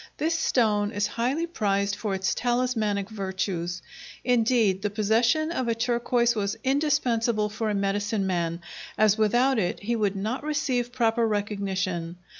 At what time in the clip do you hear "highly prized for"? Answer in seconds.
1.05-2.15